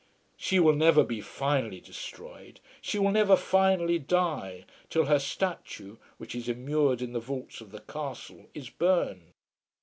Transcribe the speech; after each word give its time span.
She 0.35 0.57
will 0.59 0.73
never 0.73 1.03
be 1.03 1.21
finally 1.21 1.79
destroyed 1.79 2.59
she 2.81 2.97
will 2.97 3.11
never 3.11 3.35
finally 3.35 3.99
die, 3.99 4.65
till 4.89 5.05
her 5.05 5.19
statue, 5.19 5.97
which 6.17 6.33
is 6.33 6.49
immured 6.49 7.03
in 7.03 7.13
the 7.13 7.19
vaults 7.19 7.61
of 7.61 7.69
the 7.71 7.81
castle, 7.81 8.47
is 8.55 8.67
burned. 8.71 9.33